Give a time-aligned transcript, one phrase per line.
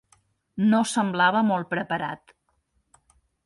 [0.71, 2.37] No semblava molt preparat.